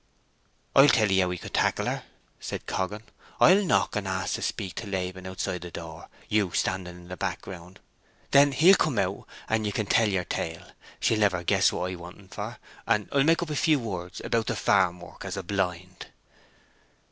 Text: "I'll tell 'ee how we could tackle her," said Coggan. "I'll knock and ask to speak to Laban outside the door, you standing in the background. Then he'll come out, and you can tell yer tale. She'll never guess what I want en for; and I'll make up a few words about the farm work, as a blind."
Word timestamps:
"I'll 0.75 0.89
tell 0.89 1.11
'ee 1.11 1.19
how 1.19 1.27
we 1.27 1.37
could 1.37 1.53
tackle 1.53 1.85
her," 1.85 2.03
said 2.39 2.65
Coggan. 2.65 3.03
"I'll 3.39 3.63
knock 3.63 3.95
and 3.95 4.07
ask 4.07 4.33
to 4.33 4.41
speak 4.41 4.73
to 4.77 4.87
Laban 4.87 5.27
outside 5.27 5.61
the 5.61 5.69
door, 5.69 6.09
you 6.27 6.53
standing 6.53 6.95
in 6.95 7.07
the 7.07 7.15
background. 7.15 7.79
Then 8.31 8.51
he'll 8.51 8.73
come 8.73 8.97
out, 8.97 9.27
and 9.47 9.63
you 9.63 9.71
can 9.71 9.85
tell 9.85 10.09
yer 10.09 10.23
tale. 10.23 10.65
She'll 10.99 11.19
never 11.19 11.43
guess 11.43 11.71
what 11.71 11.91
I 11.91 11.95
want 11.97 12.17
en 12.17 12.29
for; 12.29 12.57
and 12.87 13.09
I'll 13.11 13.23
make 13.23 13.43
up 13.43 13.51
a 13.51 13.55
few 13.55 13.77
words 13.77 14.21
about 14.25 14.47
the 14.47 14.55
farm 14.55 15.01
work, 15.01 15.23
as 15.23 15.37
a 15.37 15.43
blind." 15.43 16.07